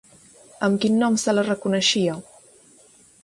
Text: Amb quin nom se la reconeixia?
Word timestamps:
Amb 0.67 0.79
quin 0.85 0.97
nom 1.03 1.19
se 1.25 1.35
la 1.37 1.45
reconeixia? 1.49 2.17